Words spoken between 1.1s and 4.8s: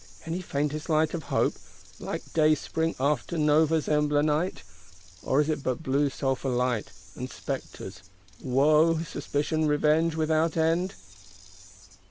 of hope; like dayspring after Nova Zembla night?